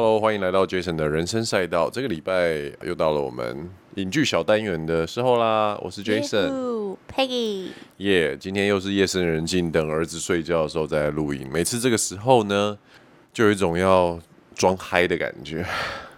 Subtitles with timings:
[0.00, 1.90] Hello，欢迎来到 Jason 的人生赛道。
[1.90, 2.54] 这个礼拜
[2.84, 5.76] 又到了我们影剧小单元的时候啦。
[5.82, 7.70] 我是 Jason，Peggy。
[7.96, 11.50] 耶，今天又是夜深人静，等儿子睡觉的时候再来录影。
[11.52, 12.78] 每次这个时候呢，
[13.32, 14.16] 就有一种要
[14.54, 15.66] 装嗨的感觉。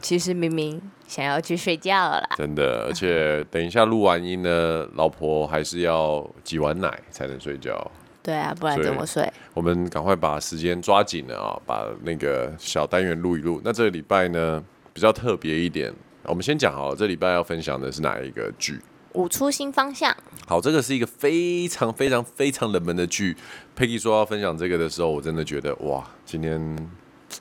[0.02, 2.37] 其实明明想要去睡觉了啦。
[2.37, 7.91] 真的，而且等一下录完音呢，老婆还是要挤完奶才能睡觉。
[8.23, 9.27] 对啊，不然怎么睡？
[9.55, 13.60] 我们赶快把时间抓紧了啊，把那个小单元录一录。
[13.65, 14.62] 那这个礼拜呢，
[14.93, 15.93] 比较特别一点，
[16.24, 18.79] 我们先讲好了，这礼拜要分享的是哪一个剧？
[19.15, 20.15] 舞出新方向。
[20.46, 23.37] 好，这个是一个非常非常非常冷门的剧。
[23.77, 26.60] Peggy 说要分享这个的时候，我真的觉得哇，今天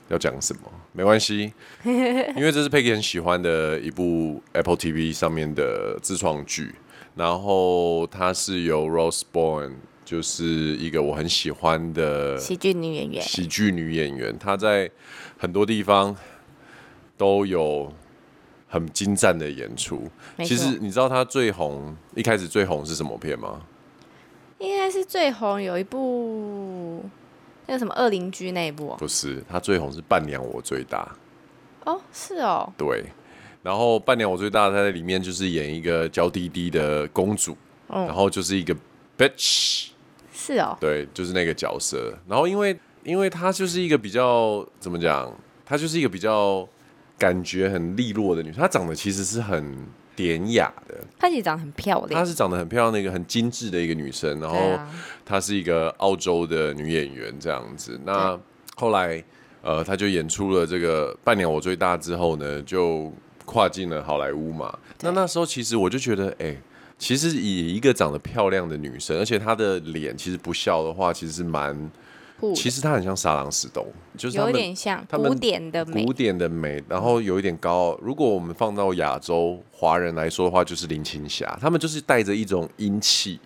[0.08, 0.62] 要讲什么？
[0.92, 1.52] 没关系，
[1.84, 6.74] 因为这是 Peggy 很喜欢的一部 Apple TV 上面的自创剧，
[7.14, 9.74] 然后它是由 Rose Byrne。
[10.10, 14.90] 就是一个我很喜欢的喜剧女演员，喜剧女演员，她在
[15.38, 16.16] 很多地方
[17.16, 17.94] 都有
[18.66, 20.10] 很精湛的演出。
[20.38, 23.62] 其实你知道她最红一开始最红是什么片吗？
[24.58, 27.04] 应该是最红有一部
[27.66, 28.96] 那个什么恶邻居那一部。
[28.98, 31.08] 不是，她最红是伴娘我最大。
[31.84, 32.68] 哦，是哦。
[32.76, 33.04] 对，
[33.62, 38.74] 然后伴娘我最大，她在里面就是演一个娇滴滴的公主，然后就是一个
[39.16, 39.90] bitch。
[40.50, 42.12] 是哦，对，就是那个角色。
[42.28, 45.32] 然后因为，因为她就是一个比较怎么讲，
[45.64, 46.68] 她就是一个比较
[47.16, 48.60] 感觉很利落的女生。
[48.60, 52.20] 她长得其实是很典雅的，她其实长得很漂亮。
[52.20, 54.40] 她是长得很漂亮的一个很精致的一个女生。
[54.40, 54.78] 然后
[55.24, 58.00] 她是一个澳洲的女演员这样子。
[58.04, 58.38] 那
[58.74, 59.22] 后来，
[59.62, 63.12] 呃，她就演出了这个《伴娘我最大》之后呢，就
[63.44, 64.76] 跨进了好莱坞嘛。
[65.02, 66.56] 那那时候其实我就觉得，哎。
[67.00, 71.90] 其实以一个长得漂亮的女生，而且她的脸其实不笑的话，其实是蛮，
[72.54, 73.84] 其实她很像莎朗史东，
[74.18, 77.98] 就是有点像古典的美，古典的美，然后有一点高傲。
[78.02, 83.40] 如果我们放到亚洲华人来说的话，就是林青霞，他们就是带着一种英气，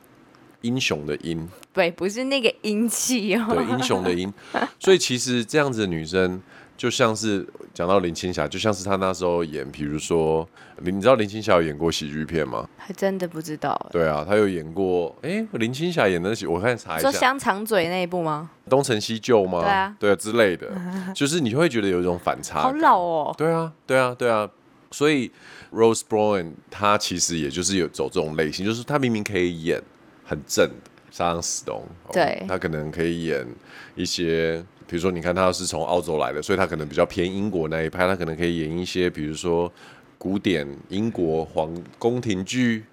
[0.63, 4.35] 英雄的英，对，不是那个英气哦，对，英雄的英。
[4.81, 6.43] 所以其实这样子的女生。
[6.77, 10.47] 就像是讲到林青霞，就像是她那时候演，比如说，
[10.79, 12.69] 你知道林青霞有演过喜剧片吗？
[12.77, 13.79] 还真的不知道。
[13.93, 18.51] 对啊，她有演过，哎、欸，林青霞演的戏，我看查一下，说香肠嘴那一部吗？
[18.69, 19.61] 东成西就吗？
[19.61, 20.69] 对啊，对啊之类的，
[21.15, 22.61] 就是你会觉得有一种反差。
[22.61, 23.35] 好老哦。
[23.39, 24.49] 对啊，对啊，对啊。
[24.91, 25.29] 所以
[25.73, 29.83] Rose Byrne 她其实也就是有走这种类型，就是她明明可以演
[30.25, 31.81] 很正的莎朗史东，
[32.13, 33.47] 对，他可能可以演
[33.95, 34.61] 一些。
[34.89, 39.71] 比如说，你看他是从澳洲来的，所以他可能比较偏英国那一派，他可能可以演一些，比如说
[40.19, 42.85] 古典英国皇宫廷剧，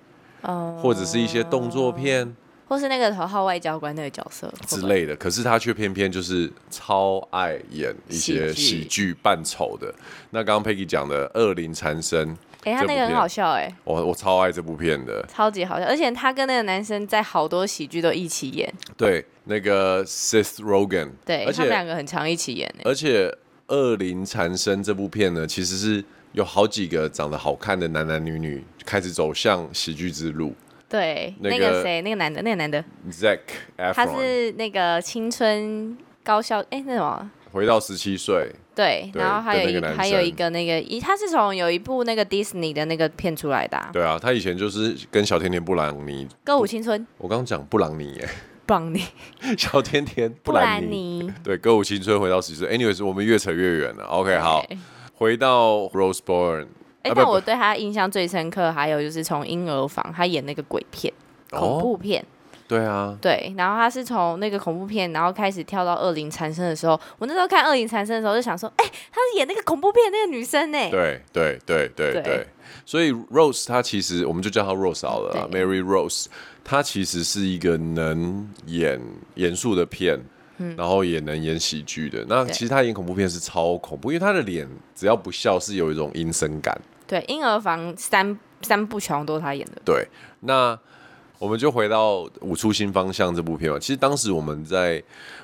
[0.43, 2.35] 哦，或者是一些动作片，
[2.67, 5.15] 或是那个头号外交官那个角色之类的。
[5.15, 9.91] 可是他却偏偏就是超爱演一些喜剧扮丑的。
[10.29, 12.29] 那刚刚 Peggy 讲的《恶灵缠身》。
[12.63, 18.71] 哎、欸，他那个很好笑哎、欸，我我超爱这部片的，超级好笑，而且他跟那个男生在好多喜剧都一起演。
[18.95, 22.81] 对，那个 Seth Rogen，对，而且他们两个很常一起演、欸。
[22.83, 23.27] 而且
[23.67, 30.53] 《恶灵缠身》这部片呢，其实是有好几个长得好看的男男女女开始走向喜剧之路。
[30.87, 33.39] 对，那个谁，那个男的，那个男的，Zac
[33.77, 37.31] Efron，他是那个青春高校，哎、欸，那什么？
[37.51, 38.51] 回到十七岁。
[38.73, 43.89] 对，然后还有一还有一个那个一，他是从有一部那个迪士尼的那个片出来的、啊。
[43.91, 47.05] 对啊，他以前就是跟小甜甜布朗尼歌舞青春。
[47.17, 48.29] 我刚刚讲布朗尼耶，
[48.65, 49.03] 布朗尼，
[49.57, 51.31] 小甜甜布兰妮。
[51.43, 52.69] 对，歌舞青春回到十七岁。
[52.69, 54.05] Anyways，我们越扯越远了。
[54.05, 54.65] OK，好，
[55.13, 56.67] 回到 Rose Byrne。
[57.03, 61.11] 哎、欸，但我对他印象最深刻，还有就是从婴儿房，他演那个鬼片、
[61.49, 62.23] 恐怖片。
[62.71, 70.77] 哦对啊，对，然后他是从那个恐怖片，然后开始跳到恶灵缠身的时候，我那时候看恶灵缠身的时候就想说，哎，他是演那个恐怖片那个女生呢？
[70.89, 72.47] 对对对对对，对，
[72.85, 76.27] 所以 Rose 她其实我们就叫她 Rose 好了，Mary Rose，
[76.63, 79.01] 她其实是一个能演
[79.35, 80.17] 严肃的片，
[80.57, 82.25] 嗯，然后也能演喜剧的。
[82.29, 84.65] 那其实她演恐怖片是超恐怖，因为她的脸
[84.95, 86.79] 只要不笑是有一种阴森感。
[87.05, 89.81] 对，婴儿房三三部全都是她演的。
[89.83, 90.07] 对，
[90.39, 90.79] 那。
[91.41, 93.79] 我们就回到《舞出新方向》这部片嘛。
[93.79, 95.01] 其实当时我们在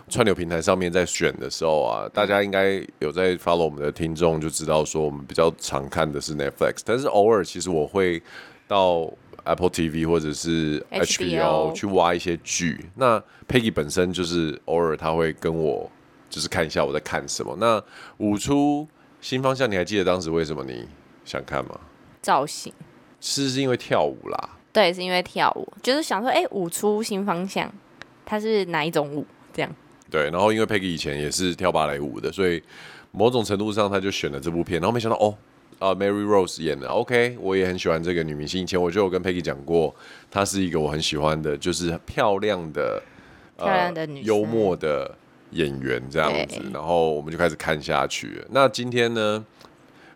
[0.08, 8.22] 串流平台上面在选的时候啊，大家应该有在 follow 我们的听众就知道说，我们比较常看的是 Netflix，但是偶尔其实我会
[8.68, 9.12] 到
[9.46, 12.86] Apple TV 或者是 HBO 去挖一些剧。
[12.94, 15.90] 那 Peggy 本身就是偶尔他会跟我
[16.30, 17.58] 就是看一下我在看什么。
[17.60, 17.82] 那
[18.18, 18.88] 《舞出
[19.20, 20.88] 新方向》，你还记得当时为什么你
[21.26, 21.80] 想看吗？
[22.22, 22.72] 造型，
[23.20, 24.57] 是是因为跳舞啦。
[24.78, 27.68] 对，是因为跳舞，就是想说，哎、欸，舞出新方向，
[28.24, 29.26] 它是哪一种舞？
[29.52, 29.76] 这样。
[30.08, 32.62] 对，然后因为 Peggy 以前也是跳芭蕾舞的，所以
[33.10, 35.36] 某种程度上他就选了这部片，然后没想到哦，
[35.80, 38.62] 啊，Mary Rose 演的，OK，我也很喜欢这个女明星。
[38.62, 39.96] 以前我就有跟 Peggy 讲过，
[40.30, 43.02] 她是一个我很喜欢的，就是漂亮的、
[43.56, 45.12] 呃、漂亮的女幽默的
[45.54, 46.62] 演员这样子。
[46.72, 48.40] 然后我们就开始看下去。
[48.52, 49.44] 那今天呢，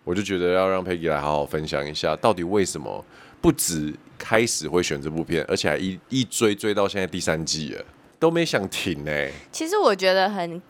[0.04, 3.04] 我就觉得要让 Peggy 来好好分享一下，到底为什么
[3.42, 7.83] 不止开始会选这部片，而且还一一追追到现在第三季了，
[8.19, 9.33] 都没想停呢、欸。
[9.51, 10.62] 其实我觉得很。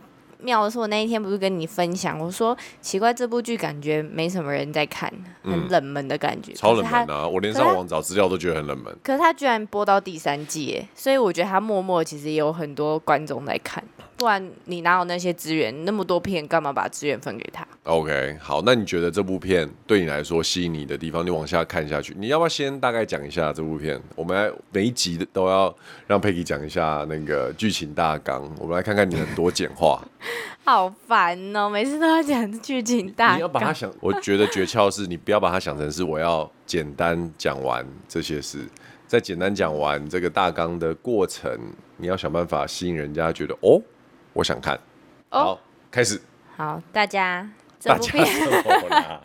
[0.44, 5.08] 妙的是，我那一天不是跟你分享，我说奇怪，这部剧感觉没什么人在看，
[5.44, 7.28] 很冷门的感觉，嗯、超冷门啊！
[7.28, 8.92] 我连上网找资料都觉得很冷门。
[9.04, 13.84] 可是他居然播到第三季，所以我觉得他默默其实也有很多观众在看。
[14.22, 15.84] 不然你哪有那些资源？
[15.84, 21.26] 那么多片，干嘛把资源分给他？OK，好，那你觉得这部片对你来说吸引你的地方？
[21.26, 24.00] 你往下看下去，你要不要先大概讲一下这部片？
[24.16, 25.76] 我们来每一集都要
[26.06, 28.48] 让 Peggy 讲一下那个剧情大纲。
[28.60, 30.00] 我们来看看你能多简化。
[30.64, 33.38] 好烦哦，每次都要讲剧情大纲。
[33.38, 38.60] 你要把它想，我觉得诀窍是你不要把它想成是我要简单讲完这些事，
[39.08, 41.60] 在简单讲完这个大纲的过程，
[41.98, 43.82] 你要想办法吸引人家觉得哦。
[44.34, 44.80] 我想看，
[45.30, 45.58] 好，oh,
[45.90, 46.22] 开始。
[46.56, 47.50] 好，大家，
[47.80, 48.26] 这部片，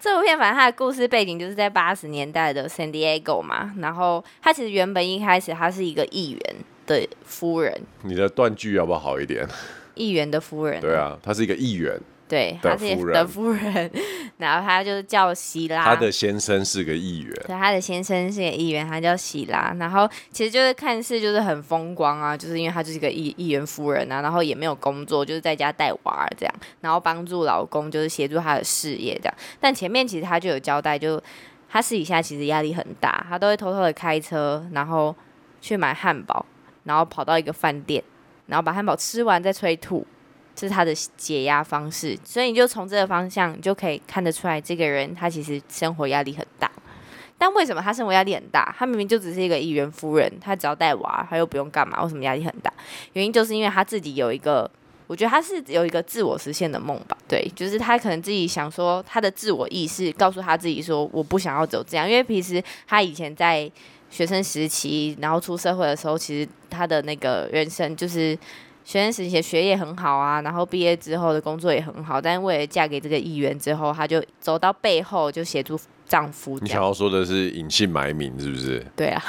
[0.00, 3.74] 这部片反正它的故事背景就是在八十年代的 San Diego 嘛。
[3.78, 7.82] 然后他其实原本一开始他是一个议员的夫人。
[8.02, 9.46] 你的断句要不要好一点？
[9.94, 10.80] 议员的夫人。
[10.80, 12.00] 对啊，他是一个议员。
[12.26, 13.90] 对，他是的夫人，
[14.38, 15.84] 然后他就叫希拉。
[15.84, 17.32] 他的先生是个议员。
[17.46, 19.76] 对，他的先生是个议员，他叫希拉。
[19.78, 29.34] 然后其实就是看似就是很风光啊，就是因为他就是一个议议员夫人啊，然后也没有工作，就是在家带娃这样，然后帮助老公就是协助他的事业这样。
[29.60, 31.22] 但前面其实他就有交代，就
[31.68, 35.14] 他私底下其实压力很大，他都会偷偷的开车，然后
[35.60, 36.44] 去买汉堡，
[36.84, 38.02] 然后跑到一个饭店，
[38.46, 40.06] 然后把汉堡吃完再催吐。
[40.54, 46.70] 这是他的解压方式，所以你就从这个方向，你就可以看得出来，这个人他其实生活压力很大。
[47.36, 48.72] 但为什么他生活压力很大？
[48.78, 52.72] 他明明就只是一个议员夫人，他只要带娃，他又不用干嘛，为什么压力很大？
[53.14, 54.70] 原因就是因为他自己有一个，
[55.08, 57.18] 我觉得他是有一个自我实现的梦吧。
[57.26, 62.08] 对，就是他可能自己想说，他的自我意识告诉他自己说，我不想要走这样。
[62.08, 63.68] 因为平时他以前在
[64.08, 68.38] 学生时期，然后出社会的时候，其实他的那个人生就是。
[68.84, 76.58] 学生时期学业很好啊，然后毕业之后的工作也很好，但是为了嫁给这个议员之后，她就走到背后就协助丈夫。
[76.60, 78.86] 你想要说的是隐姓埋名是不是？
[78.94, 79.22] 对啊。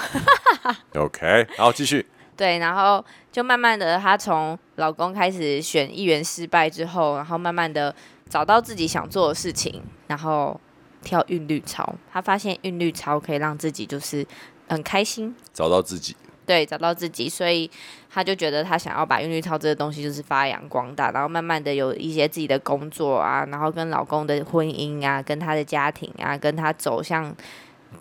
[0.95, 2.05] OK，好，继续。
[2.35, 7.95] 对，然后就慢慢的，她从老公开始选议员失败之后，然后慢慢的
[8.29, 10.59] 找到自己想做的事情，然后
[11.01, 11.95] 跳韵律操。
[12.11, 14.27] 她发现韵律操可以让自己就是
[14.67, 16.13] 很开心，找到自己。
[16.45, 17.69] 对，找到自己，所以
[18.09, 27.35] 他就觉得他想要把韵律操这个东西就是发扬光大，然后慢慢的有一些自己的工作啊，然后跟老公的婚姻啊，跟他的家庭啊，跟他走向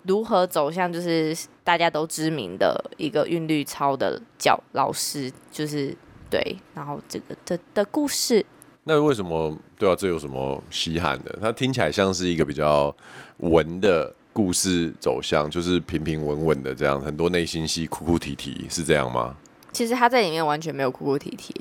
[0.03, 5.95] 如何走向就是大家都知名的一个韵律操的教老师，就是
[6.29, 8.45] 对，然后这个的的故事。
[8.83, 9.95] 那为什么对啊？
[9.95, 11.37] 这有什么稀罕的？
[11.41, 12.95] 他听起来像是一个比较
[13.37, 14.13] 文的。
[14.35, 19.33] 故事走向就是平平稳稳的这样，很多内心戏哭哭啼啼，是这样吗？
[19.71, 21.53] 其实他在里面完全没有哭哭啼啼。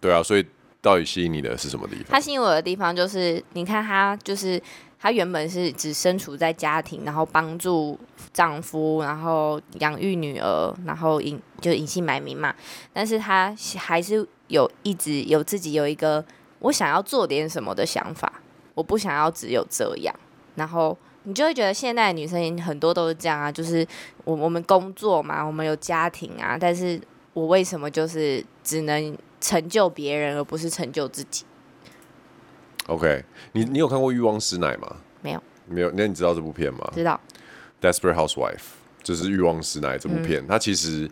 [0.00, 0.46] 对啊，所以
[0.80, 2.04] 到底吸引你的是什么地方？
[2.10, 4.62] 他吸引我的地方就是，你看他就是
[5.00, 7.98] 他原本是只身处在家庭，然后帮助
[8.32, 12.54] 丈夫，然后养育女儿，然后隐就隐姓埋名嘛。
[12.92, 16.24] 但是他还是有一直有自己有一个
[16.60, 18.32] 我想要做点什么的想法，
[18.74, 20.14] 我不想要只有这样，
[20.54, 20.96] 然后。
[21.24, 23.86] 你就会觉得现在的女生很多都是这样啊，就是
[24.24, 27.00] 我我们工作嘛，我们有家庭啊，但是
[27.32, 31.44] 我为什么就是只能成就别人，而不是成就自己
[32.86, 34.96] ？OK，你你有看过《欲望师奶》吗？
[35.22, 35.90] 没有，没有。
[35.92, 36.90] 那你知道这部片吗？
[36.94, 37.18] 知道，
[37.90, 38.56] 《Desperate Housewife》
[39.02, 41.10] 就是《欲望师奶》这部片，嗯、它其实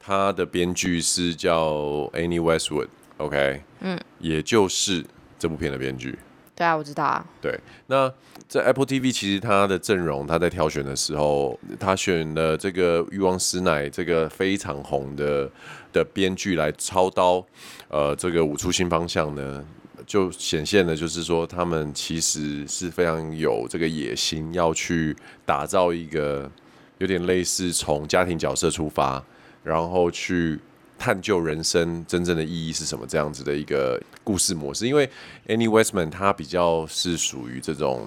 [0.00, 1.70] 它的编剧是叫
[2.12, 3.60] Annie Westwood，OK，、okay?
[3.80, 5.04] 嗯，也就是
[5.38, 6.18] 这部片的编剧。
[6.54, 7.26] 对啊，我知道啊。
[7.40, 8.12] 对，那
[8.46, 15.50] 在 Apple TV 其实他的阵容，他在挑选的时候，他选了这个《欲望师奶》这个非常红的
[15.92, 17.44] 的编剧来操刀，
[17.88, 19.64] 呃，这个五出新方向呢，
[20.06, 25.16] 就显现了就是说，他们其实是非常有这个野心，要去
[25.46, 26.50] 打造一个
[26.98, 29.24] 有点类似从家庭角色出发，
[29.64, 30.60] 然后去。
[31.02, 33.04] 探究人生真正的意义是什么？
[33.08, 35.10] 这样子的一个故事模式，因为
[35.48, 38.06] Annie Westman 她比较是属于这种，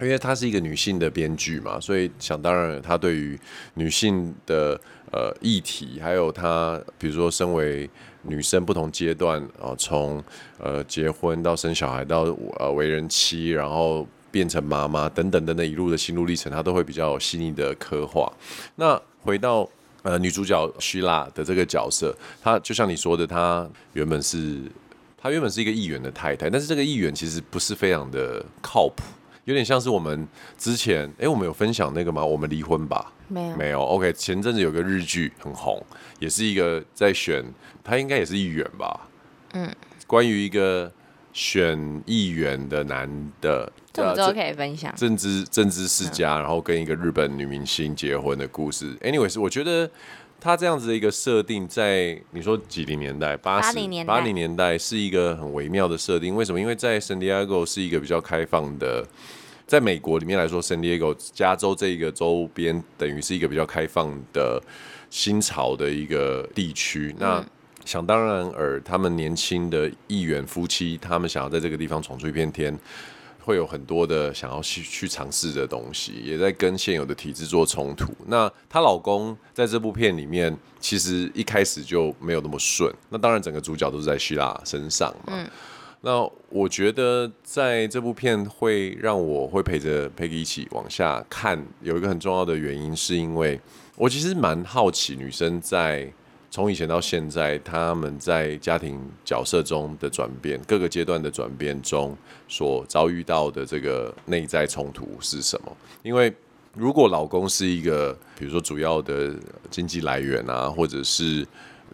[0.00, 3.38] 因为她是一个女性的编剧嘛，所以想当然，她对于
[3.74, 4.80] 女性的
[5.12, 7.88] 呃议题，还有她比如说身为
[8.22, 10.20] 女生不同阶段啊，从
[10.58, 12.22] 呃结婚到生小孩到
[12.58, 18.32] 呃为人妻，然后变成妈妈等等等等一路的心路历程，她都会比较细腻的刻画。
[18.74, 19.68] 那回到
[20.02, 24.60] 呃女主角希拉的这个角色，她就像你说的，她原本是
[25.16, 29.02] 她原本是一个议员的太太，但是这个议员其实不是非常的靠谱。
[29.44, 32.24] 有点像是我们之前，哎、欸，我们有分享那个吗？
[32.24, 33.12] 我们离婚吧？
[33.26, 33.80] 没有，没有。
[33.82, 35.84] OK，前阵子有个日剧很红，
[36.20, 37.44] 也是一个在选，
[37.82, 39.08] 他应该也是议员吧？
[39.54, 39.68] 嗯，
[40.06, 40.92] 关于一个
[41.32, 43.08] 选议员的男
[43.40, 44.94] 的，这么多可以分享。
[44.96, 48.96] 政治政治世家，然后跟一个日本女明星结婚的故事。
[48.96, 49.90] Anyways，我觉得。
[50.44, 56.34] 他这样子的一个设定，在你说几零年代，八十八零年代是一个很微妙的设定。
[56.34, 56.60] 为什么？
[56.60, 59.06] 因为在 San Diego 是一个比较开放的，
[59.68, 64.60] 在美国里面来说，圣地亚哥加州这一个周边等于是一个比较开放的
[65.10, 67.14] 新潮的一个地区。
[67.20, 67.40] 那
[67.84, 72.78] 想当然尔，他们年轻的议员夫妻，他们想要在这个地方闯出一片天。
[73.44, 78.14] 会有很多的想要去去尝试的东西，也在跟现有的体制做冲突。
[78.28, 82.88] 那她老公在这部片里面，其实一开始就没有那么顺。
[83.08, 85.32] 那当然，整个主角都是在希拉身上嘛。
[85.32, 85.50] 嗯。
[86.02, 93.60] 那我觉得在这部片会让我会陪着佩奇一起往下看，有一个很重要的原因，是因为
[93.96, 96.08] 我其实蛮好奇女生在。
[96.52, 102.14] 从以前到现在，他们在家庭角色中的转变，各个阶段的转变中
[102.46, 105.74] 所遭遇到的这个内在冲突是什么？
[106.02, 106.30] 因为
[106.74, 109.34] 如果老公是一个，比如说主要的
[109.70, 111.46] 经济来源啊，或者是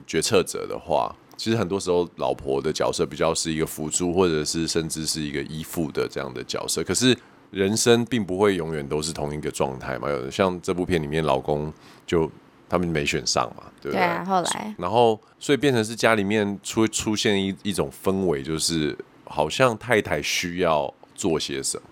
[0.08, 6.82] 决策者的话，其实很多时候老婆的角色比较是一个辅助，或者是甚至是一个依附的这样的角色。
[6.82, 7.16] 可是
[7.52, 11.72] 人生并不会永远都是同一个状态嘛，有像这部片里面，老公
[12.04, 12.28] 就。
[12.68, 14.00] 他们没选上嘛，对不对？
[14.00, 21.82] 对啊，后来，然后所以变成是家里面出出现一一种氛围，就是好像太太需要做些什么，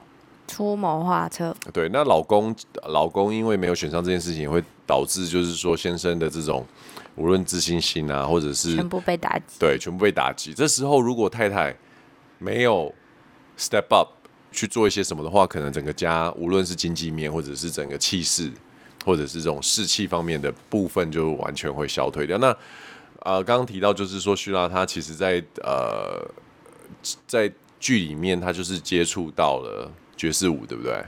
[0.47, 1.56] 出谋划策。
[1.73, 2.54] 对，那老公
[2.88, 6.66] 老公因为没有选上这件事情，会导致就是说先生的这种
[7.14, 10.52] 无论自信心啊，或者是全部被打击，对，全部被打击。
[10.52, 11.75] 这时候如果太太
[12.38, 12.95] 没有
[13.59, 14.11] step up
[14.52, 18.52] 去做一些什么的话，可能整个家无论是经济面或者是整个气势。
[19.06, 22.36] 或者是这种士气方面的部分就完全会消退掉。
[22.38, 22.48] 那
[23.20, 26.20] 呃，刚刚提到就是说，希拉他其实在呃
[27.25, 31.04] 在剧里面，他就是接触到了爵士舞，对不对？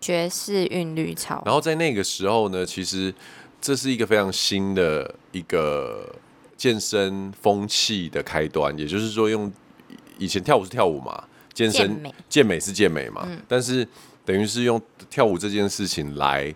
[0.00, 1.42] 爵士韵律操。
[1.44, 3.12] 然后在那个时候呢，其实
[3.60, 6.14] 这是一个非常新的一个
[6.56, 8.76] 健身风气的开端。
[8.78, 9.52] 也就是说，用
[10.18, 13.86] 以前跳舞是跳舞嘛，健身健美，健美是健美嘛，嗯、但是
[14.24, 14.80] 等于是用
[15.10, 16.54] 跳舞这件事情来。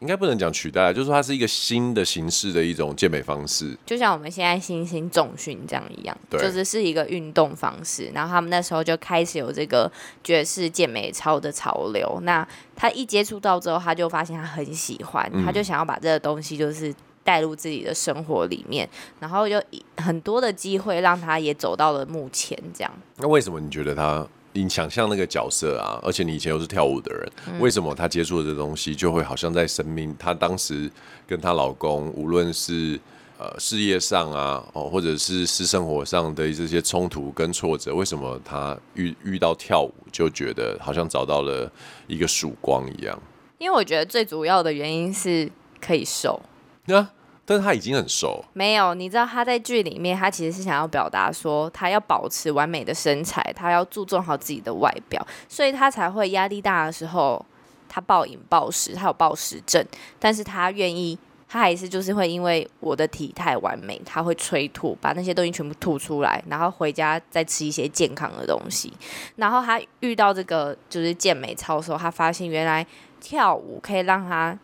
[0.00, 8.10] 应该不能讲取代，就是说它是一个新的形式的一种健美方式，就像我们现在新兴重训这样一样，对就是是一个运动方式。
[8.14, 9.90] 然后他们那时候就开始有这个
[10.22, 12.20] 爵士健美操的潮流。
[12.22, 18.88] 那他一接触到之后，他就发现他很喜欢，嗯、他就想要把这个东西就是带入自己的生活里面，
[19.18, 19.60] 然后就
[19.96, 22.92] 很多的机会让他也走到了目前这样。
[23.16, 24.26] 那为什么你觉得他？
[24.52, 30.14] 你想象那个角色啊，而且你以前又是跳舞的人，嗯、为什么她接触的这东西就会好像在生命？
[30.18, 30.90] 她当时
[31.26, 32.98] 跟她老公，无论是
[33.38, 41.70] 呃事业上啊，哦，或者是私生活上的这些冲突跟挫折，为什么她遇遇到跳舞就觉得好像找到了
[42.06, 43.16] 一个曙光一样？
[43.58, 45.50] 因为我觉得最主要的原因是
[45.80, 46.40] 可以瘦。
[46.86, 47.10] 啊
[47.50, 48.44] 但是他已经很瘦。
[48.52, 57.42] 没有，你知道他在剧里面，他其实是想要表达说，他要保持完美的身材，他要注重好自己的外表，所以他才会压力大的时候，
[57.88, 59.82] 他暴饮暴食，他有暴食症。
[60.18, 68.92] 但是他愿意，他还是就是会因为我的体态完美，他会催吐，把那些东西全部吐出来，然后回家再吃一些健康的东西。
[69.36, 72.86] 然后他遇到这个就是健美操的时候，他发现原来
[73.22, 74.58] 跳舞可以让他。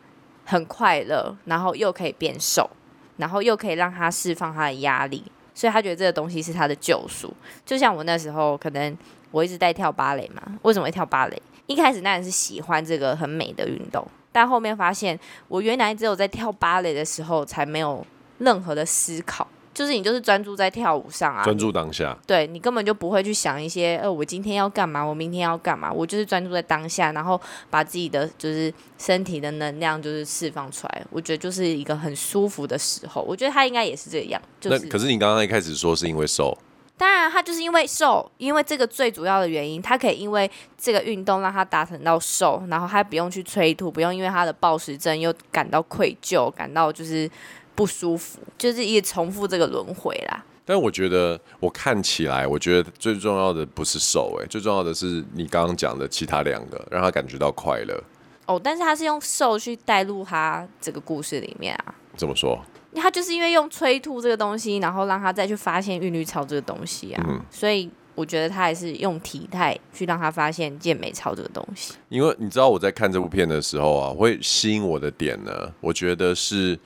[0.45, 2.69] 很快乐，然后又可以变瘦，
[3.17, 5.25] 然后又可以让他释放他的压力，
[5.55, 7.33] 所以他觉得这个东西是他的救赎。
[7.65, 8.97] 就像我那时候，可能
[9.31, 11.43] 我一直在跳芭蕾嘛，为什么会跳芭蕾？
[11.67, 18.07] 一开始当然是喜欢这个很美的运动，但后面发现我原来只有在跳芭蕾的时候才没有
[18.39, 19.49] 任何的思考。
[19.75, 22.17] 就是你就是专注在跳舞上啊，专注当下。
[22.25, 27.39] 对，你根本就不会去想一些，呃，我今天要干嘛，我明天要干嘛，我就是专注在当下，然后
[27.69, 31.05] 把自己的就是身体的能量就是释放出来。
[31.11, 33.21] 我觉得就是一个很舒服的时候。
[33.23, 34.41] 我觉得他应该也是这样。
[34.61, 36.57] 就是，那可是你刚刚一开始说是因为瘦，
[36.97, 47.29] 当然他就是因为瘦，因为这个最主要的原因，他可以因为这个运动让他达成到瘦，然后他不用去催吐，不用因为他的暴食症又感到愧疚，感到就是。
[47.75, 50.45] 不舒服，就是一直重复这个轮回啦。
[50.67, 58.03] 但我觉得我看起来，我觉得最重要的不是瘦，哎，最重要的是你刚刚讲的其他两个，让他感觉到快乐。
[58.47, 61.95] 哦，但是他是用瘦去带入他这个故事里面啊。
[62.17, 62.59] 怎么说？
[62.95, 67.25] 他就是因为用催吐这个东西，然后让他再去发现韵律操这个东西啊。
[67.29, 67.41] 嗯。
[67.51, 71.95] 所以我觉得他还是用体态去让他发现健美操这个东西。
[72.09, 76.79] 因为你知道我在看这部片的时候啊，会吸引我的点呢，我觉得是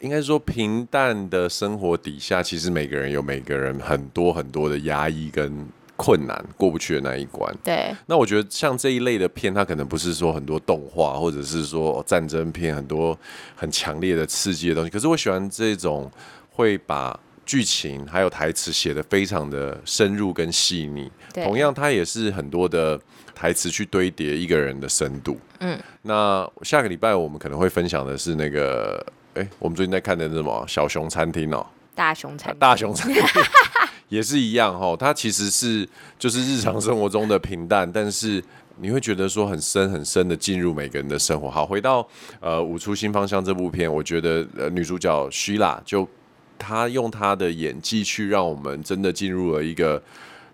[0.00, 5.66] 应该说平淡的生活底下，其实每个人有每个人很多很多的压抑跟。
[5.98, 7.50] 困难过不去的那一关。
[7.64, 13.18] 对，那我觉得像这一类的片，它可能不是说很多动画，或者是说战争片，很多
[13.54, 14.90] 很强烈的刺激的东西。
[14.90, 16.12] 可是我喜欢这种
[16.50, 21.10] 会把剧情还有台词写得非常的深入跟细腻。
[21.32, 23.00] 同样，它也是很多的
[23.34, 25.38] 台词去堆叠一个人的深度。
[25.60, 29.02] 嗯，那下个礼拜我们可能会分享的是那个，
[29.36, 30.64] 哎、欸，我们最近在看的是什么？
[30.66, 33.22] 小熊餐厅哦、喔，大熊餐厅，大熊餐厅。
[34.08, 35.86] 也是一样哈，它其实是
[36.18, 38.42] 就是日常生活中的平淡，但是
[38.78, 41.50] 你会觉得说很深很深的进入每个人的生活。
[41.50, 42.06] 好，回到
[42.40, 46.08] 呃《舞出新方向》这部片，我觉得呃女主角 Sheila 就
[46.56, 50.02] 她用她的演技去让我们真的进入了一个，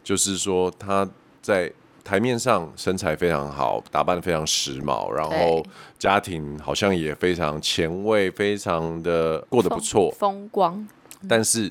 [0.03, 1.09] 就是说她
[1.41, 1.71] 在
[2.05, 5.65] 台面上身材非常好，打扮非常时髦，然后
[5.99, 10.87] 家庭好像也非常前卫，非常的过得不错，风光，
[11.29, 11.71] 但是。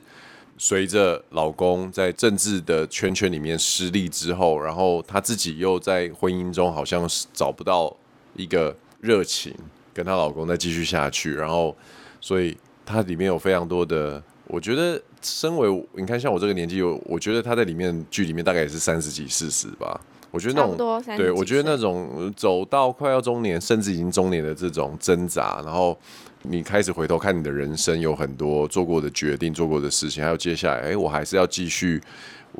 [0.64, 7.92] 随着老公在政治的圈圈里面失利之后，然后她自己又在婚姻中好像是找不到
[8.36, 9.52] 一个热情，
[9.92, 11.76] 跟她老公再继续下去，然后
[12.20, 20.00] 所以她里面有非常多的，我觉得身为你看像我这个年纪，有我觉得她在里面剧里面大概也是三十几四十吧，
[20.32, 25.98] 我觉得那种对，我觉得那种走到快要中年，甚至已经中年的这种挣扎，然后。
[26.44, 32.02] 你开始回头看你的人生，有很多做过的决定、做过的事情，还有接下来，哎，我还是要继续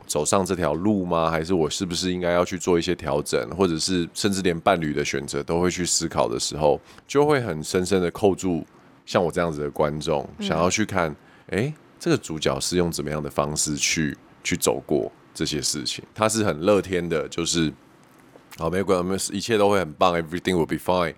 [0.06, 1.32] 走上这条路吗？
[1.32, 8.64] 还是我是不是应该要去做一些调整，或者是甚至连伴侣的选择都会去思考的时候，就会很深深的扣住
[9.04, 11.16] 像我这样子的观众，想要去看，
[11.48, 16.04] 哎，这个主角是用怎么样的方式去去走过这些事情？
[16.14, 17.72] 他是很乐天的，就是。
[18.58, 21.16] 好，没关系，一切都会很棒，everything will be fine。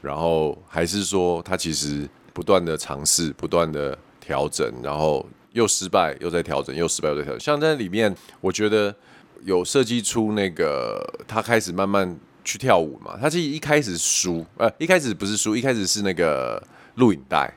[0.00, 7.40] 然后还是说，他其实不断的尝试，不断的调整，然后又失败，又在调整，又失败，又在调整。
[7.40, 8.94] 像在里面，我觉得
[9.42, 13.18] 有设计出那个他开始慢慢去跳舞嘛。
[13.20, 16.62] 他其实一开始输，呃，一开始不是输，一开始是那个
[16.94, 17.52] 录影带，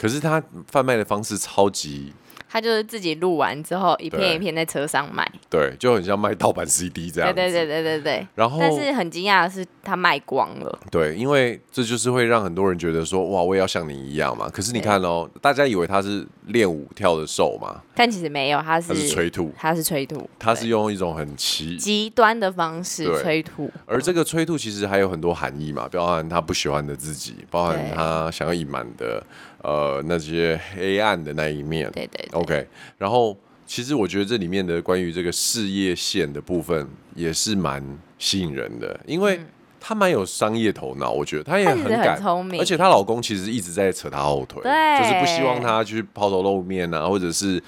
[0.00, 2.14] 可是他贩卖的方式超级。
[2.52, 7.32] 他就是自己录完之后，一片一片在车上卖，对，就很像卖盗版 CD 这样。
[7.32, 8.26] 对对对对对对。
[8.34, 10.78] 然后，但是很惊讶的是，他卖光了。
[10.90, 14.48] 对，因为这就是会让很多人觉得说，哇，我也要像你一样嘛。
[14.48, 23.70] 可是你看哦，大家以为他是练舞跳的瘦嘛，但其实没有，他是他是催吐，他是催吐，他是用一种很奇极端的方式催吐。
[23.86, 29.24] 而这个催吐其实还有很多含义嘛，包含他不喜欢的自己，包含他想要隐瞒的。
[29.62, 32.66] 呃，那些黑暗的那一面，对对，对，OK。
[32.98, 37.82] 然后，其实我觉得这里面的关于这个事业线的部分也是蛮
[38.18, 39.38] 吸引人的，因为
[39.78, 47.62] 她蛮有商业头脑，我觉得她也很敢，很聪明，而且她老公其实一直在扯她后腿，对，就是不希望她去抛头露面啊，或者是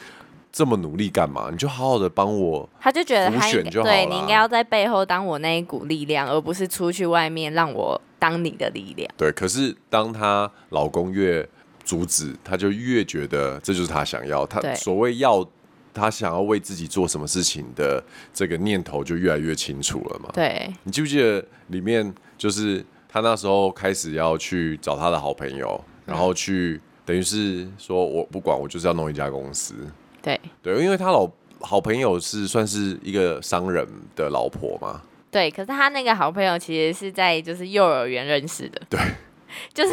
[0.50, 1.48] 这么努力干嘛？
[1.50, 3.50] 你就好好的帮我，他就觉得他
[3.82, 9.10] 对你应该要在背后当我那一股力量，而不是出去外面让我当你的力量。
[9.16, 11.48] 对，可是当她老公越
[11.84, 14.46] 阻止，他就越觉得这就是他想要。
[14.46, 15.46] 他所谓要
[15.92, 20.30] 他想要为自己做什么事情的这个念头就越来越清楚了嘛。
[20.32, 29.74] 对，你记不记得里面就是他那时候开始要去找他的好朋友，然后去等于是说我不管，我就是要弄一家公司。
[30.22, 35.02] 对对，因为他老好朋友是算是一个商人的老婆嘛。
[35.30, 38.80] 对，可是他那个好朋友其实是在就是幼儿园认识的。
[38.88, 38.98] 对，
[39.74, 39.92] 就是。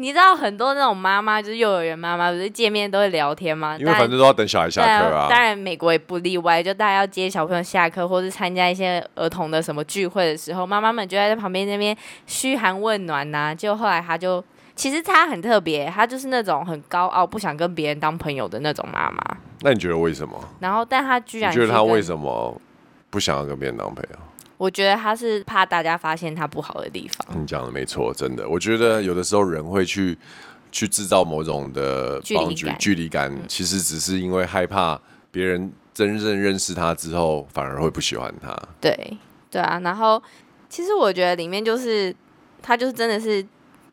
[0.00, 3.76] 你知道很多那种妈妈，就是幼儿园妈妈，不是见面都会聊天吗？
[3.78, 5.28] 因为反正都要等小孩下课啊。
[5.28, 11.94] 当然，美国也不例外，就大家要接小朋友下课，或是参加一些儿童的什么聚会的时候，妈妈们就在旁边那边
[12.26, 13.54] 嘘寒问暖呐、啊。
[13.54, 14.42] 就后来他就，
[14.74, 19.22] 其实他很特别，他就是那种很高傲，不想跟别人当朋友的那种妈妈。
[19.60, 20.42] 那你觉得为什么？
[20.60, 22.58] 然后，但他居然你觉得他为什么
[23.10, 24.16] 不想要跟别人当朋友？
[24.60, 27.40] 我觉得他是怕大家发现他不好的地方。
[27.40, 28.46] 你讲的没错，真的。
[28.46, 30.16] 我觉得有的时候人会去。
[30.72, 34.96] 去制造某种的距离感，距离感其实只是因为害怕
[35.32, 38.56] 别人真正认识他之后，反而会不喜欢他。
[38.80, 39.18] 对，
[39.50, 39.80] 对啊。
[39.82, 40.22] 然后
[40.68, 42.14] 其实我觉得里面就是
[42.62, 43.44] 他就是真的是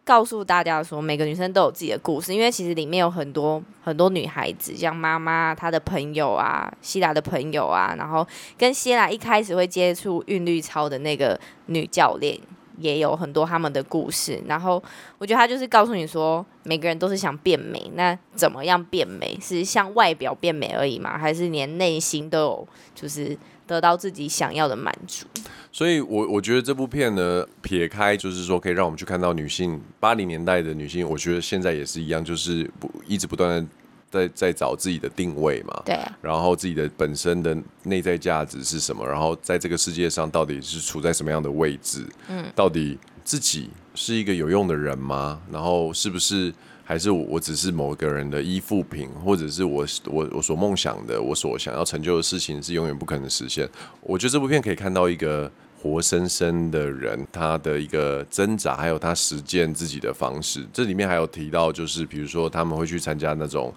[0.08, 8.26] 告诉大家说，每个女生都有自己的故事，因为其实里面有很多很多女孩子，像妈妈、她的朋友啊、希拉的朋友啊，然后
[8.58, 12.39] 跟希拉一开始会接触韵律操的那个女教练，
[12.78, 14.41] 也有很多他们的故事。
[14.48, 14.82] 然后
[15.17, 19.38] 我觉得她就是告诉你说，每个人都是想变美，那怎么样变美？
[19.41, 21.17] 是像外表变美而已吗？
[21.17, 23.38] 还是连内心都有，就是
[23.68, 25.28] 得到自己想要的满足？
[25.72, 33.70] 所以我，我我觉得这部片呢，撇开就是说，可以让我们去看到女性八零年代的女性，我觉得现在也是一样，就是不一直不断的
[34.10, 35.84] 在在找自己的定位嘛。
[35.86, 36.00] 对。
[36.22, 39.06] 然后自己的本身的内在价值是什么？
[39.06, 42.08] 然后在这个世界上到底是处在什么样的位置？
[42.30, 42.46] 嗯。
[42.56, 45.42] 到底自己是一个有用的人吗？
[45.52, 46.54] 然后是不是？
[46.90, 53.70] 还是我只是某个人的依附品，或者是我我我所梦想的，我所想要成就的事情是永远不可能实现。
[54.00, 60.66] 我觉得这部片可以看到一个活生生的人，他的一个挣扎，还有他实践自己的方式。
[60.72, 63.74] 这里面还有提到，就是比如说他们会去参加那种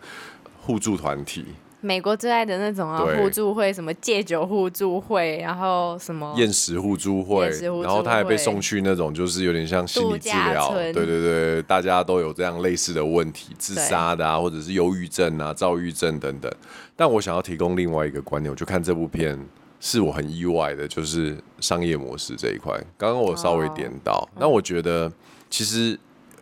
[0.60, 1.46] 互助团体。
[1.82, 7.48] 美国最爱的那种啊，互助会，什么戒酒互助会，然后什么厌食互助会，
[7.82, 16.52] 然后他还被送去那种就是有点像心理治疗，对对对，大家都有这样类似的问题，自杀的啊，或者是忧郁症啊、躁郁症等等。
[16.94, 19.38] 但我想要提供另外一个观点，我就看这部片
[19.80, 22.72] 是我很意外的，就是商业模式这一块。
[22.98, 25.10] 刚刚我稍微点到，哦、那我觉得
[25.48, 25.98] 其实。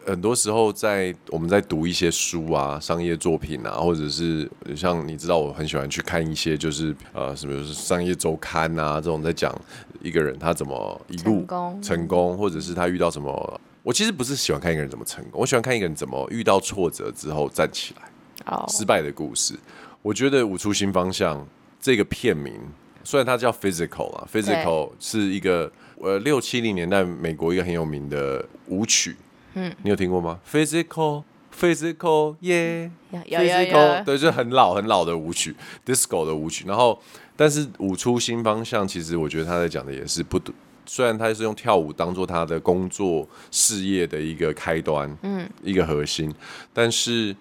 [0.08, 9.54] 很多时候，在我们在读一些书啊、商业作品啊，或者是像你知道，我很喜欢去看一些就是呃什么商业周刊啊这种，在讲
[10.00, 11.46] 一个人他怎么一路
[11.82, 13.60] 成功，或者是他遇到什么。
[13.82, 18.02] 我其实不是喜欢看一个人怎么成功，我喜欢看一个人怎么遇到挫折之后站起来。
[18.46, 18.66] Oh.
[18.70, 19.54] 失败的故事。
[20.00, 21.38] 我觉得《舞出新方向》
[21.80, 22.54] 这个片名
[23.04, 29.16] 虽然它叫 Physical 啊，Physical 是一个呃六七零年代美国一个很有名的舞曲。
[29.60, 36.64] 嗯，你有听过吗？Physical, physical, yeah, physical，对，就是很老很老的舞曲，disco 的舞曲。
[36.68, 36.96] 然后，
[37.34, 40.40] 但是舞出新方向，其实我觉得他在讲的也是不，
[40.86, 46.32] 虽然他是用跳舞当做他的工作事业的一个开端，嗯，一个核心，
[46.72, 47.34] 但是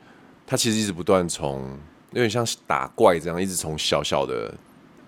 [0.47, 1.77] 他其实一直不断从
[2.13, 4.51] 有点像打怪这样，一直从小小的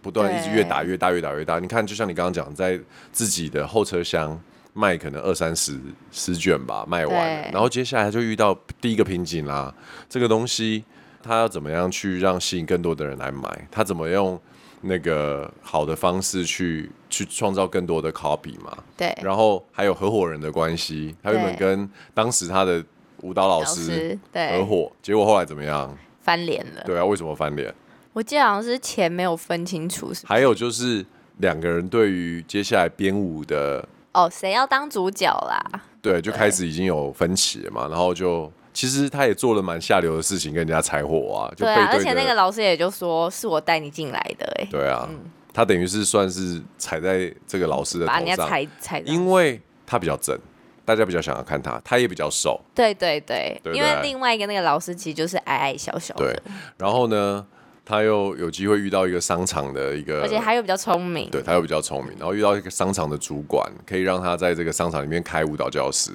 [0.04, 1.58] 不断一直越打越大，越打越大。
[1.58, 2.80] 你看，就像你刚刚讲，在
[3.12, 4.40] 自己的后车厢。
[4.74, 5.78] 卖可能二三十
[6.12, 9.74] 十卷吧，卖完了，然后接下来就遇到第一个瓶颈啦。
[10.08, 10.84] 这个东西
[11.22, 13.68] 他要怎么样去让吸引更多的人来买？
[13.70, 14.40] 他怎么用
[14.82, 18.78] 那个好的方式去去创造更多的 copy 嘛？
[18.96, 19.14] 对。
[19.22, 22.82] 然后还有合伙人的关系，他原本跟当时他的
[23.22, 25.98] 舞蹈老师合伙，结果后来怎么样？
[26.22, 26.84] 翻脸了。
[26.86, 27.74] 对啊，为什么翻脸？
[28.14, 30.28] 我记得好像是钱没有分清楚是是？
[30.28, 31.06] 还有就是
[31.38, 33.86] 两个人对于接下来编舞的。
[34.12, 35.64] 哦，谁要当主角啦？
[36.02, 41.74] 对，就开始已经有分歧了嘛，然后就其实他也做了蛮下流的事情，跟人家拆伙啊，就对。
[41.76, 45.20] 而且那个老师也就说是我带你进来的、欸，哎，对啊，嗯、
[45.54, 50.38] 他等于是算是踩在这个老师的头上，把人家踩踩，因为他比较正，
[50.86, 56.42] 大家比较想要看他，他也比较瘦，对对对，对对，因为另外一个那个老师其实就是矮矮小小的，对，
[56.78, 57.46] 然后呢？
[57.90, 66.12] 他又有机会遇到一个商场的一个，而且他又比较聪明，对，他又比较聪明，然后遇到一个商场的主管，可以让他在这个商场里面开舞蹈教室。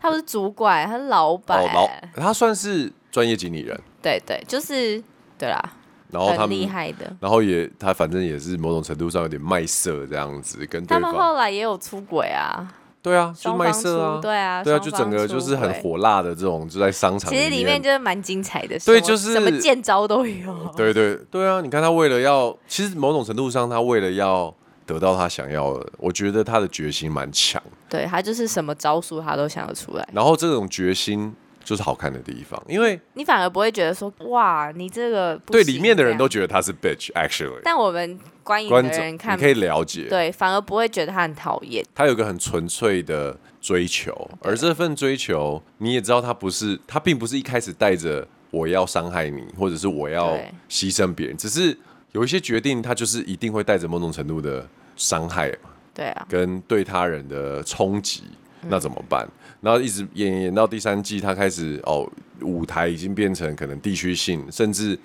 [0.00, 1.62] 他不是主管，他是老板。
[1.62, 3.78] 哦，老，他算是专业经理人。
[4.00, 5.04] 对对，就是
[5.36, 5.62] 对啦。
[6.10, 12.72] 然后他厉害的，然后也他反正也是某种程度上有点卖色这样子，跟他们后来也有出轨啊。
[13.02, 17.28] 对啊，就卖色啊，对啊，对啊，就整个就是很火辣的这种，就在商场。
[17.28, 20.72] 其实里面就是蛮精彩的，对，就是什么见招都有。
[20.76, 24.54] 对对对啊，你看他为了要，其实某种程度上，他为了要
[24.86, 27.60] 得到他想要的，我觉得他的决心蛮强。
[27.88, 30.08] 对，他就是什么招数他都想得出来。
[30.12, 37.60] 然后这种决心就是好看的地方，因为你反而不会觉得说哇，你这个对里面的人都觉得他是 bitch，actually。
[37.64, 38.18] 但我们。
[38.44, 41.80] 观影的人看，你可以了解，对，反而不会觉得他很讨厌。
[41.94, 50.36] 他有个很纯粹的追求，而这份追求，你也知道，他不是，他并不是一开始带着我要伤害你，或者是我要
[50.68, 51.78] 牺牲别人，只是
[52.10, 55.70] 有一些决定，他就是一定会带着某种程度的伤害嘛。
[55.94, 58.24] 对啊，跟对他人的冲击，
[58.62, 59.24] 那怎么办？
[59.24, 59.30] 嗯、
[59.62, 62.06] 然后一直演演到第三季，他开始哦，
[62.42, 64.98] 舞台已经变成可能地区性，甚至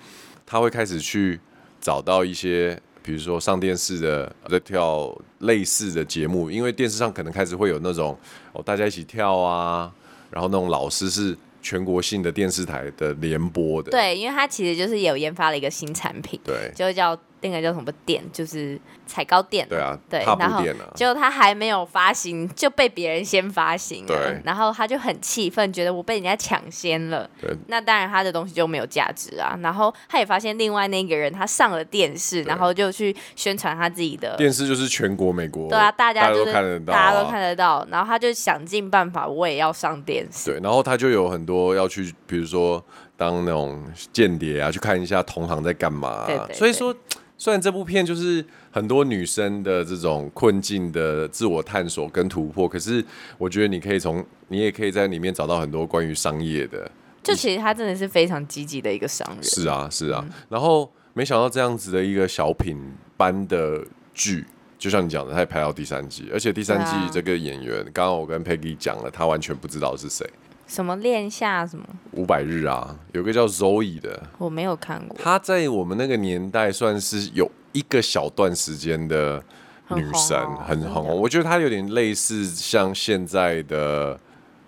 [0.44, 1.40] 他会开始去
[1.80, 2.78] 找到一些。
[3.00, 8.14] 比如说上电视的在跳类似的节目，因为电视上可能开始会有那种
[8.52, 9.90] 哦，大家一起跳啊，
[10.30, 13.90] 然后那种老师是全国性的电视台的联播的。
[13.90, 19.66] 对，因为他其实就是有研发了一个新产品，对，就叫那个叫什么店，就是踩高店。
[19.68, 20.62] 对啊，对，啊、然后
[20.94, 27.28] 结果他还没有发行就被别人先发行了，对，然后他就很气愤，觉得我被人家抢先了。
[27.40, 29.58] 对，那当然他的东西就没有价值啊。
[29.62, 37.86] 然后他也发现另外那个人他上了电视，然后就去宣传他自己的电视，就是全国美国，对啊，大家就是都看得到、啊，大家都看得到。
[37.90, 40.50] 然后他就想尽办法，我也要上电视。
[40.52, 42.84] 对，然后他就有很多要去，比如说
[43.18, 46.26] 当那种间谍啊，去看一下同行在干嘛、啊。
[46.26, 46.96] 对对对，所以说。
[47.40, 53.02] 虽然这部片就是很多女生的这种困境的自我探索跟突破，可是
[53.38, 56.90] 我觉得你可以从你也可以在里面找到很多关于商业的。
[57.22, 59.44] 就其实他真的是非常积极的一个商人。
[59.44, 60.20] 是啊，是啊。
[60.26, 62.76] 嗯、然后没想到这样子的一个小品
[63.16, 64.44] 般的剧，
[64.76, 70.28] 就像你讲的，他也拍到第三季，而且第三季这个演员，刚刚、啊、我跟 Peggy 讲了，他完全不知道是谁。
[70.68, 75.16] 什么恋夏什么五百日啊，有个叫 Zoe 的，我没有看过。
[75.20, 79.42] 她在我们那个年代算是有一个小段时间的
[79.88, 81.20] 女神，很红，哦很红。
[81.22, 84.20] 我觉得她有点类似像现在的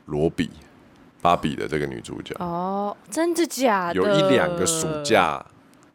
[0.06, 0.48] 罗比，
[1.20, 2.34] 芭比的这个女主角。
[2.38, 3.94] 哦，真的假的？
[3.94, 5.44] 有一两个暑假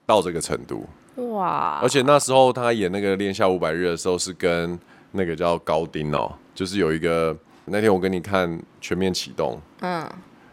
[0.05, 0.87] 到这个程度，
[1.33, 1.79] 哇！
[1.81, 4.79] 而且那时候她演那个恋夏五百日的时候，是跟
[5.13, 7.35] 那个叫高丁哦，就是有一个。
[7.67, 8.49] 那天我跟你看
[8.79, 10.07] 《全面启动》，嗯，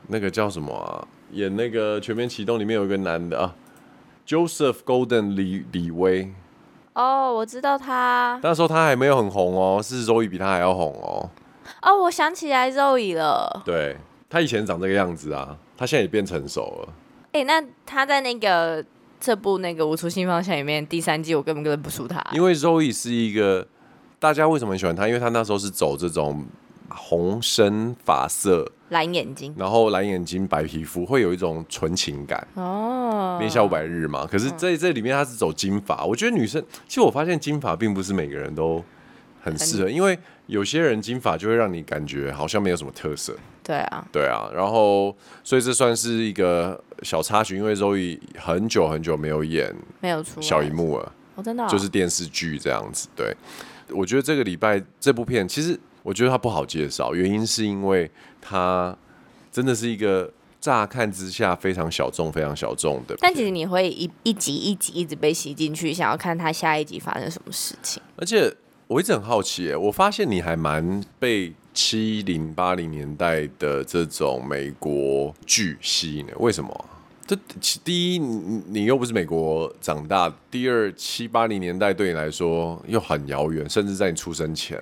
[0.08, 1.06] 那个叫什么啊？
[1.32, 3.54] 演那个《全面启动》里面有一个男的啊
[4.26, 6.32] ，Joseph Golden 李李威。
[6.94, 8.40] 哦，我知道他。
[8.42, 11.30] 那时候他还没有很红哦，是 Zoe 比他还要红哦。
[11.82, 13.62] 哦，我想起来 Zoe 了。
[13.64, 13.96] 对，
[14.28, 16.94] 他以前长这个样子啊，他现在也变成熟了。
[17.32, 18.84] 哎、欸，那他在那个
[19.20, 22.22] 这部那个《无处新方向》里面第三季，我根本认不出他。
[22.32, 23.66] 因为 Zoe 是一个
[24.18, 25.06] 大家为什么很喜欢他？
[25.06, 26.46] 因为他那时候是走这种。
[26.96, 33.36] 红深发色，蓝眼睛，然后蓝眼睛，白皮肤，会有一种纯情感哦。
[33.38, 38.82] 恋夏五百日嘛，可是这这里面他是走金发，我觉得女生其实我发现金发并不是每个人都
[39.42, 43.34] 很适合，因为有些人金发就会让你感觉好像没有什么特色。
[43.64, 53.08] 对啊，对啊，然后所以这算是一个小插曲，因为 Zoe 很久很久没有演没有出小荧幕了，我真的就是电视剧这样子。
[53.14, 53.34] 对，
[53.90, 55.78] 我觉得这个礼拜这部片其实。
[56.02, 58.10] 我觉得它不好介绍，原因是因为
[58.40, 58.96] 它
[59.50, 63.14] 真的是一个乍看之下非常小众、非常小众的。
[63.20, 68.02] 但其实你会一一集一集一直被吸进去，想要看它下一集发生什么事情。
[68.16, 68.54] 而且
[68.86, 76.84] 我一直很好奇，我发现你还蛮被七零八零年代的这种美国剧吸引的，为什么？
[77.24, 77.36] 这
[77.84, 84.78] 第一，你又不是美国长大；第二，七八零年代对你来说又很遥远，甚至在你出生前。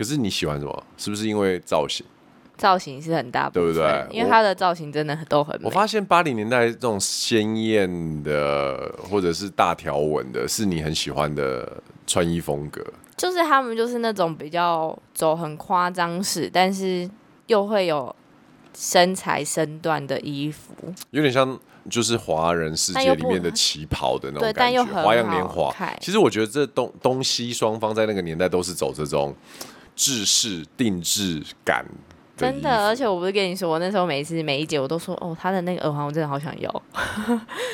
[0.00, 0.82] 可是你喜欢什么？
[0.96, 2.06] 是不是因为造型？
[2.56, 4.06] 造型是很大部分，对不对？
[4.10, 5.66] 因为它的造型真的都很美。
[5.66, 11.70] 我发现八零年代这种鲜艳的或者是大条纹的，是你很喜欢的
[12.06, 12.82] 穿衣风格。
[13.14, 17.06] 就是他们就是那种比较走很夸张式，但是
[17.48, 18.16] 又会有
[18.74, 20.72] 身材身段的衣服，
[21.10, 21.60] 有点像
[21.90, 25.70] 就是华人世界里面的旗袍的那种感觉，花样年华。
[26.00, 29.36] 其实我觉得这东东西双方在那个年代都是走这种。
[30.00, 31.84] 制式定制感，
[32.34, 36.82] 真的，而且我不是跟你说，我那时候每一次每一节我都说，哦，他的那个耳环我真的好想要。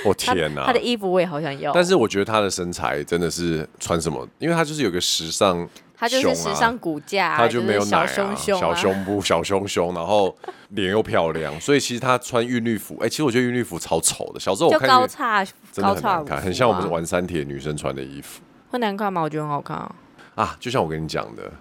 [0.05, 1.71] 我、 哦、天哪他，他的衣服我也好想要。
[1.73, 10.37] 但是我觉得他的身材真的是穿什么，因为他就是有个时尚、啊，他就是时尚骨架，他就没有奶、啊、小胸胸、啊、 小胸部、小胸胸，然后
[10.71, 14.41] 脸又漂亮，所以其实他穿韵律服，哎、欸，其实我觉得韵律服超丑的。
[14.41, 18.43] 小时候我看高叉，真的很难看，很像我们玩三铁女生穿的衣服。
[18.71, 19.23] 会难看吗？
[19.23, 19.95] 我觉得很好看啊。
[20.35, 21.53] 啊，就像我跟你讲的。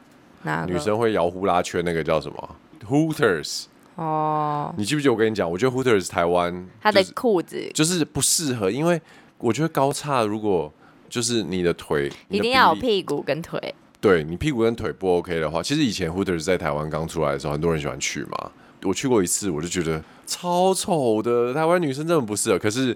[0.68, 2.56] 女生会摇呼啦圈，那个叫什么
[2.88, 5.50] ？Hooters 哦，你记不记得我跟你讲？
[5.50, 9.02] 我觉得 Hooters 台湾它的裤子就是不适合，因为
[9.38, 10.72] 我觉得高叉如果
[11.10, 18.52] 就是你的腿一定要有屁股跟腿，对你屁股跟腿不 OK 的话，其实以前 Hooters 在台湾刚出来的时候，很多人喜欢去嘛。
[18.84, 22.60] 我去过一次，我就觉得超丑的，台湾女生真的不适合。
[22.60, 22.96] 可是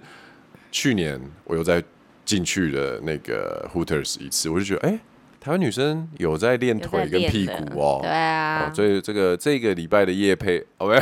[0.71, 1.83] 去年我又再
[2.25, 4.89] 进去的那个 Hooters 一次，我就觉得哎。
[4.91, 4.99] 欸
[5.39, 10.99] 台湾女生有在练腿跟屁股哦，对啊，哦、所以这个这个礼拜的夜配，OK，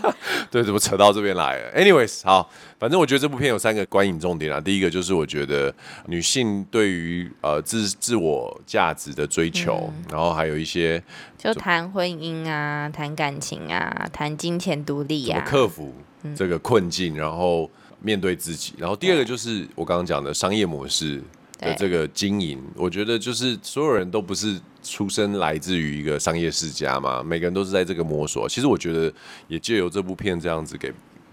[0.50, 4.60] 对，怎么扯到这边来了？Anyways，好，反正我觉得这部片有三个观影重点啊。
[4.60, 5.74] 第一个就是我觉得
[6.06, 11.02] 女性对于呃自自我价值的追求，嗯、然后还有一些
[11.38, 15.94] 就谈婚姻啊，谈感情啊，谈金钱独立啊，怎么克服
[16.36, 17.70] 这个困境，然后
[18.02, 18.74] 面对自己。
[18.76, 21.22] 然后第二个就是我刚刚讲的商业模式。
[21.58, 28.48] 的这个经营，我觉得就是所有人都不是出生来自于一个商业世家嘛，每个人都是在这个摸索。
[28.48, 29.12] 其实我觉得
[29.48, 30.92] 也借由这部片这样子给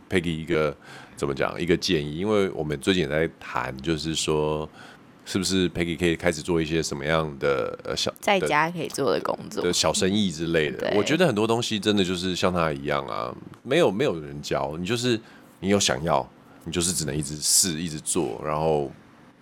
[0.09, 0.75] Peggy 一个
[1.15, 4.67] 怎么讲一个建议，因为我们最近也在谈，就是说
[5.25, 10.93] 是不是 Peggy 可以开始做一些什么样的呃小在家可以做的工作的小生意之类的？
[10.95, 13.33] 我觉得很多东西真的就是像他一样啊，
[13.63, 15.19] 没有没有人教你，就是
[15.59, 16.27] 你有想要，
[16.63, 18.91] 你就是只能一直试，一直做，然后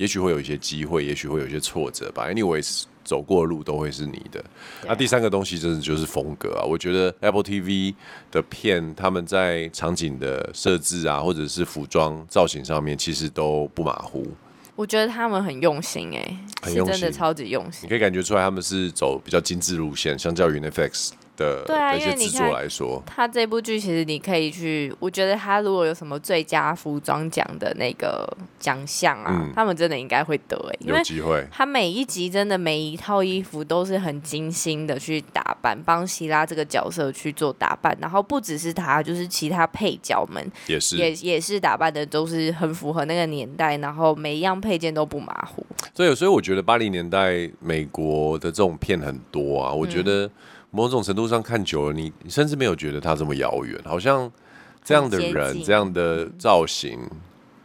[0.03, 2.27] 也许会有一些机会，也许会有一些挫折吧。
[2.27, 4.43] Anyways，走过的路都会是你的。
[4.83, 7.95] 那、啊、第三个东西真的就是风格啊，我觉得 Apple TV
[8.29, 14.27] 的片他们在场景的设置啊，或者是服装造型上面，其实都不马虎。
[14.75, 17.83] 我觉得他们很用心哎、欸，很用心，是真的超级用心。
[17.83, 28.27] 你可以感觉出来他们是走比较精致路线，相较于 Netflix 的对啊，一些制作来说，他这部剧其实你可以去，我觉得他如果有什么最佳服装奖的那个
[28.59, 31.45] 奖项啊、嗯，他们真的应该会得哎、欸，有机会。
[31.51, 45.65] 他每一集真的每一套衣服都是很精心的去打扮，帮希拉这个角色去做打扮，然后不只是他，就是其他配角们也是也也是打扮的都是很符合那个年代，然后每一样配件都不马虎。
[45.93, 50.29] 所以所以我觉得八零年代美国的这种片很多啊，我觉得。
[50.75, 54.29] 某种程度上看久了，你你甚至没有觉得他这么遥远，好像
[54.83, 56.99] 这样的人、这样的造型，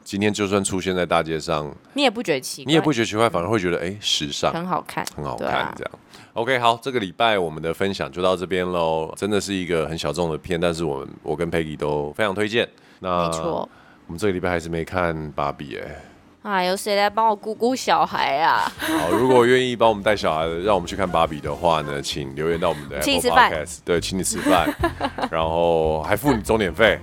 [0.05, 5.93] 今天就算出现在大街上，你也不觉得奇怪，你也不觉得奇怪，反而会觉得哎、欸，时尚，很好看，很好看，这样。
[6.35, 9.13] OK，好，这个礼拜我们的分享就到这边喽。
[9.17, 12.69] 真的是一个很小众的片，但是我们我跟 Peggy 都非常推荐。
[13.01, 13.69] 那没错，
[14.07, 16.05] 我们这个礼拜还是没看芭比哎。
[16.49, 18.73] 啊，有谁来帮我顾顾小孩啊？
[18.79, 24.75] 好，如果愿意帮我们带小孩的，让我们去看芭比的话呢， 请留言到我们的 Apple Podcast，对，请你吃饭，
[25.31, 26.99] 然后还付你钟点费。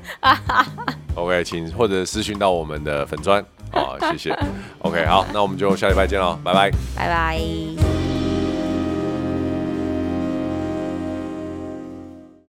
[1.15, 4.37] OK，请或者私讯到我们的粉砖，好，谢谢。
[4.79, 8.04] OK，好，那我们就下礼拜见喽，拜拜，拜拜。